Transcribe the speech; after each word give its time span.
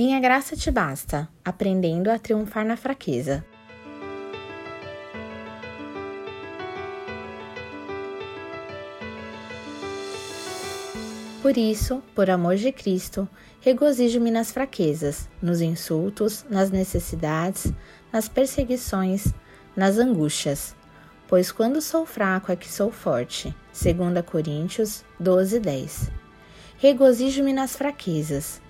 Minha 0.00 0.18
graça 0.18 0.56
te 0.56 0.70
basta, 0.70 1.28
aprendendo 1.44 2.10
a 2.10 2.18
triunfar 2.18 2.64
na 2.64 2.74
fraqueza. 2.74 3.44
Por 11.42 11.54
isso, 11.58 12.02
por 12.14 12.30
amor 12.30 12.56
de 12.56 12.72
Cristo, 12.72 13.28
regozijo-me 13.60 14.30
nas 14.30 14.50
fraquezas, 14.50 15.28
nos 15.42 15.60
insultos, 15.60 16.46
nas 16.48 16.70
necessidades, 16.70 17.70
nas 18.10 18.26
perseguições, 18.26 19.34
nas 19.76 19.98
angústias. 19.98 20.74
Pois 21.28 21.52
quando 21.52 21.82
sou 21.82 22.06
fraco 22.06 22.50
é 22.50 22.56
que 22.56 22.72
sou 22.72 22.90
forte. 22.90 23.54
2 23.78 24.24
Coríntios 24.24 25.04
12, 25.18 25.60
10. 25.60 26.10
Regozijo-me 26.78 27.52
nas 27.52 27.76
fraquezas, 27.76 28.62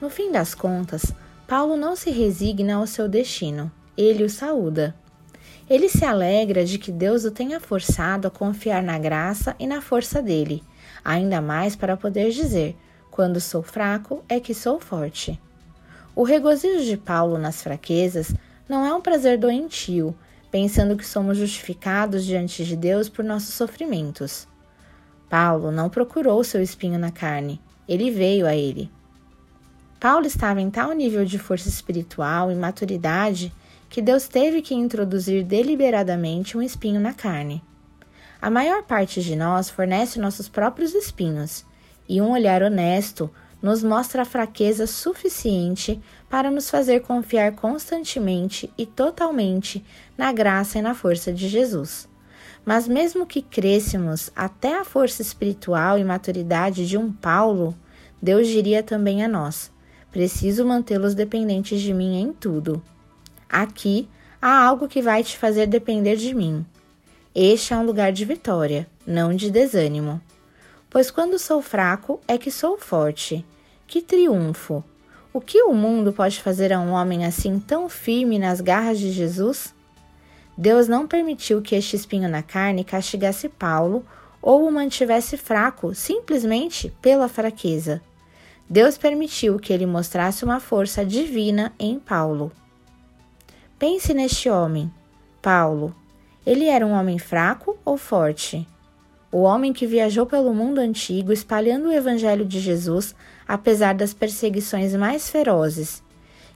no 0.00 0.08
fim 0.08 0.32
das 0.32 0.54
contas, 0.54 1.12
Paulo 1.46 1.76
não 1.76 1.94
se 1.94 2.10
resigna 2.10 2.76
ao 2.76 2.86
seu 2.86 3.08
destino, 3.08 3.70
ele 3.96 4.24
o 4.24 4.30
saúda. 4.30 4.94
Ele 5.68 5.88
se 5.88 6.04
alegra 6.04 6.64
de 6.64 6.78
que 6.78 6.90
Deus 6.90 7.24
o 7.24 7.30
tenha 7.30 7.60
forçado 7.60 8.26
a 8.26 8.30
confiar 8.30 8.82
na 8.82 8.98
graça 8.98 9.54
e 9.58 9.66
na 9.66 9.80
força 9.80 10.22
dele, 10.22 10.64
ainda 11.04 11.40
mais 11.40 11.76
para 11.76 11.96
poder 11.96 12.30
dizer: 12.30 12.76
quando 13.10 13.40
sou 13.40 13.62
fraco 13.62 14.24
é 14.28 14.40
que 14.40 14.54
sou 14.54 14.80
forte. 14.80 15.40
O 16.14 16.22
regozijo 16.22 16.84
de 16.84 16.96
Paulo 16.96 17.36
nas 17.38 17.62
fraquezas 17.62 18.34
não 18.68 18.84
é 18.84 18.94
um 18.94 19.00
prazer 19.00 19.38
doentio, 19.38 20.16
pensando 20.50 20.96
que 20.96 21.06
somos 21.06 21.36
justificados 21.36 22.24
diante 22.24 22.64
de 22.64 22.76
Deus 22.76 23.08
por 23.08 23.24
nossos 23.24 23.54
sofrimentos. 23.54 24.48
Paulo 25.28 25.70
não 25.70 25.88
procurou 25.88 26.42
seu 26.42 26.62
espinho 26.62 26.98
na 26.98 27.12
carne, 27.12 27.60
ele 27.88 28.10
veio 28.10 28.46
a 28.46 28.56
ele. 28.56 28.90
Paulo 30.00 30.26
estava 30.26 30.62
em 30.62 30.70
tal 30.70 30.92
nível 30.92 31.26
de 31.26 31.38
força 31.38 31.68
espiritual 31.68 32.50
e 32.50 32.54
maturidade 32.54 33.52
que 33.90 34.00
Deus 34.00 34.26
teve 34.26 34.62
que 34.62 34.74
introduzir 34.74 35.44
deliberadamente 35.44 36.56
um 36.56 36.62
espinho 36.62 36.98
na 36.98 37.12
carne. 37.12 37.62
A 38.40 38.48
maior 38.48 38.82
parte 38.84 39.20
de 39.20 39.36
nós 39.36 39.68
fornece 39.68 40.18
nossos 40.18 40.48
próprios 40.48 40.94
espinhos, 40.94 41.66
e 42.08 42.18
um 42.18 42.30
olhar 42.30 42.62
honesto 42.62 43.30
nos 43.60 43.82
mostra 43.82 44.22
a 44.22 44.24
fraqueza 44.24 44.86
suficiente 44.86 46.00
para 46.30 46.50
nos 46.50 46.70
fazer 46.70 47.00
confiar 47.00 47.52
constantemente 47.52 48.72
e 48.78 48.86
totalmente 48.86 49.84
na 50.16 50.32
graça 50.32 50.78
e 50.78 50.82
na 50.82 50.94
força 50.94 51.30
de 51.30 51.46
Jesus. 51.46 52.08
Mas 52.64 52.88
mesmo 52.88 53.26
que 53.26 53.42
crescêssemos 53.42 54.30
até 54.34 54.78
a 54.78 54.84
força 54.84 55.20
espiritual 55.20 55.98
e 55.98 56.04
maturidade 56.04 56.88
de 56.88 56.96
um 56.96 57.12
Paulo, 57.12 57.76
Deus 58.22 58.48
diria 58.48 58.82
também 58.82 59.22
a 59.22 59.28
nós: 59.28 59.70
Preciso 60.10 60.64
mantê-los 60.64 61.14
dependentes 61.14 61.80
de 61.80 61.94
mim 61.94 62.20
em 62.20 62.32
tudo. 62.32 62.82
Aqui 63.48 64.08
há 64.42 64.64
algo 64.64 64.88
que 64.88 65.00
vai 65.00 65.22
te 65.22 65.38
fazer 65.38 65.66
depender 65.66 66.16
de 66.16 66.34
mim. 66.34 66.66
Este 67.34 67.72
é 67.72 67.76
um 67.76 67.86
lugar 67.86 68.12
de 68.12 68.24
vitória, 68.24 68.88
não 69.06 69.34
de 69.34 69.50
desânimo. 69.50 70.20
Pois 70.88 71.10
quando 71.10 71.38
sou 71.38 71.62
fraco 71.62 72.20
é 72.26 72.36
que 72.36 72.50
sou 72.50 72.76
forte. 72.76 73.46
Que 73.86 74.02
triunfo! 74.02 74.82
O 75.32 75.40
que 75.40 75.62
o 75.62 75.72
mundo 75.72 76.12
pode 76.12 76.40
fazer 76.40 76.72
a 76.72 76.80
um 76.80 76.90
homem 76.90 77.24
assim 77.24 77.60
tão 77.60 77.88
firme 77.88 78.36
nas 78.36 78.60
garras 78.60 78.98
de 78.98 79.12
Jesus? 79.12 79.72
Deus 80.58 80.88
não 80.88 81.06
permitiu 81.06 81.62
que 81.62 81.76
este 81.76 81.94
espinho 81.94 82.28
na 82.28 82.42
carne 82.42 82.82
castigasse 82.82 83.48
Paulo 83.48 84.04
ou 84.42 84.66
o 84.66 84.72
mantivesse 84.72 85.36
fraco 85.36 85.94
simplesmente 85.94 86.92
pela 87.00 87.28
fraqueza. 87.28 88.02
Deus 88.72 88.96
permitiu 88.96 89.58
que 89.58 89.72
ele 89.72 89.84
mostrasse 89.84 90.44
uma 90.44 90.60
força 90.60 91.04
divina 91.04 91.72
em 91.76 91.98
Paulo. 91.98 92.52
Pense 93.76 94.14
neste 94.14 94.48
homem, 94.48 94.88
Paulo. 95.42 95.92
Ele 96.46 96.66
era 96.66 96.86
um 96.86 96.92
homem 96.92 97.18
fraco 97.18 97.76
ou 97.84 97.96
forte? 97.96 98.64
O 99.32 99.38
homem 99.42 99.72
que 99.72 99.88
viajou 99.88 100.24
pelo 100.24 100.54
mundo 100.54 100.78
antigo 100.78 101.32
espalhando 101.32 101.88
o 101.88 101.92
evangelho 101.92 102.44
de 102.44 102.60
Jesus 102.60 103.12
apesar 103.46 103.92
das 103.92 104.14
perseguições 104.14 104.94
mais 104.94 105.28
ferozes, 105.28 106.00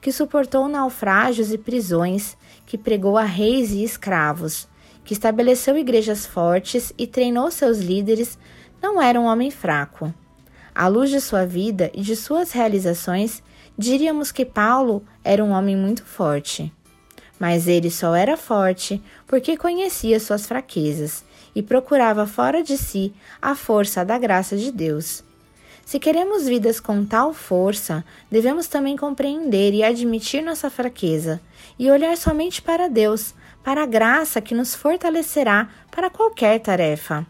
que 0.00 0.10
suportou 0.10 0.66
naufrágios 0.66 1.52
e 1.52 1.58
prisões, 1.58 2.36
que 2.66 2.76
pregou 2.76 3.16
a 3.16 3.22
reis 3.22 3.70
e 3.70 3.84
escravos, 3.84 4.66
que 5.04 5.12
estabeleceu 5.12 5.78
igrejas 5.78 6.26
fortes 6.26 6.92
e 6.98 7.06
treinou 7.06 7.52
seus 7.52 7.78
líderes, 7.78 8.36
não 8.82 9.00
era 9.00 9.20
um 9.20 9.26
homem 9.26 9.52
fraco. 9.52 10.12
À 10.80 10.88
luz 10.88 11.10
de 11.10 11.20
sua 11.20 11.44
vida 11.44 11.90
e 11.92 12.00
de 12.00 12.16
suas 12.16 12.52
realizações, 12.52 13.42
diríamos 13.76 14.32
que 14.32 14.46
Paulo 14.46 15.04
era 15.22 15.44
um 15.44 15.50
homem 15.50 15.76
muito 15.76 16.02
forte. 16.02 16.72
Mas 17.38 17.68
ele 17.68 17.90
só 17.90 18.14
era 18.14 18.34
forte 18.34 18.98
porque 19.26 19.58
conhecia 19.58 20.18
suas 20.18 20.46
fraquezas 20.46 21.22
e 21.54 21.62
procurava 21.62 22.26
fora 22.26 22.62
de 22.62 22.78
si 22.78 23.12
a 23.42 23.54
força 23.54 24.06
da 24.06 24.16
graça 24.16 24.56
de 24.56 24.72
Deus. 24.72 25.22
Se 25.84 25.98
queremos 25.98 26.48
vidas 26.48 26.80
com 26.80 27.04
tal 27.04 27.34
força, 27.34 28.02
devemos 28.30 28.66
também 28.66 28.96
compreender 28.96 29.74
e 29.74 29.84
admitir 29.84 30.42
nossa 30.42 30.70
fraqueza 30.70 31.42
e 31.78 31.90
olhar 31.90 32.16
somente 32.16 32.62
para 32.62 32.88
Deus, 32.88 33.34
para 33.62 33.82
a 33.82 33.86
graça 33.86 34.40
que 34.40 34.54
nos 34.54 34.74
fortalecerá 34.74 35.68
para 35.90 36.08
qualquer 36.08 36.58
tarefa. 36.58 37.26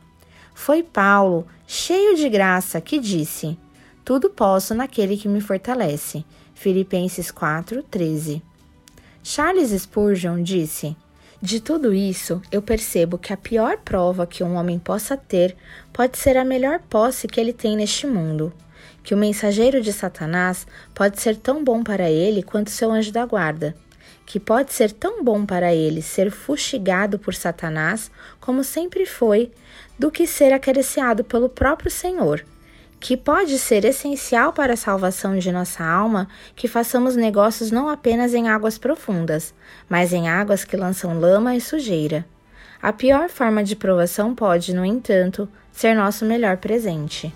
Foi 0.62 0.82
Paulo, 0.82 1.46
cheio 1.66 2.14
de 2.14 2.28
graça, 2.28 2.82
que 2.82 2.98
disse: 2.98 3.58
Tudo 4.04 4.28
posso 4.28 4.74
naquele 4.74 5.16
que 5.16 5.26
me 5.26 5.40
fortalece. 5.40 6.22
Filipenses 6.54 7.32
4:13. 7.32 8.42
Charles 9.22 9.70
Spurgeon 9.70 10.42
disse: 10.42 10.94
De 11.40 11.60
tudo 11.60 11.94
isso, 11.94 12.42
eu 12.52 12.60
percebo 12.60 13.16
que 13.16 13.32
a 13.32 13.38
pior 13.38 13.78
prova 13.78 14.26
que 14.26 14.44
um 14.44 14.54
homem 14.56 14.78
possa 14.78 15.16
ter 15.16 15.56
pode 15.94 16.18
ser 16.18 16.36
a 16.36 16.44
melhor 16.44 16.78
posse 16.90 17.26
que 17.26 17.40
ele 17.40 17.54
tem 17.54 17.74
neste 17.74 18.06
mundo. 18.06 18.52
Que 19.02 19.14
o 19.14 19.18
mensageiro 19.18 19.80
de 19.80 19.94
Satanás 19.94 20.66
pode 20.94 21.22
ser 21.22 21.38
tão 21.38 21.64
bom 21.64 21.82
para 21.82 22.10
ele 22.10 22.42
quanto 22.42 22.68
seu 22.68 22.90
anjo 22.90 23.10
da 23.10 23.24
guarda 23.24 23.74
que 24.30 24.38
pode 24.38 24.72
ser 24.72 24.92
tão 24.92 25.24
bom 25.24 25.44
para 25.44 25.74
ele 25.74 26.00
ser 26.00 26.30
fustigado 26.30 27.18
por 27.18 27.34
Satanás, 27.34 28.12
como 28.38 28.62
sempre 28.62 29.04
foi, 29.04 29.50
do 29.98 30.08
que 30.08 30.24
ser 30.24 30.52
acariciado 30.52 31.24
pelo 31.24 31.48
próprio 31.48 31.90
Senhor, 31.90 32.44
que 33.00 33.16
pode 33.16 33.58
ser 33.58 33.84
essencial 33.84 34.52
para 34.52 34.74
a 34.74 34.76
salvação 34.76 35.36
de 35.36 35.50
nossa 35.50 35.84
alma 35.84 36.28
que 36.54 36.68
façamos 36.68 37.16
negócios 37.16 37.72
não 37.72 37.88
apenas 37.88 38.32
em 38.32 38.48
águas 38.48 38.78
profundas, 38.78 39.52
mas 39.88 40.12
em 40.12 40.28
águas 40.28 40.62
que 40.62 40.76
lançam 40.76 41.18
lama 41.18 41.56
e 41.56 41.60
sujeira. 41.60 42.24
A 42.80 42.92
pior 42.92 43.28
forma 43.28 43.64
de 43.64 43.74
provação 43.74 44.32
pode, 44.32 44.72
no 44.72 44.84
entanto, 44.84 45.48
ser 45.72 45.96
nosso 45.96 46.24
melhor 46.24 46.58
presente. 46.58 47.34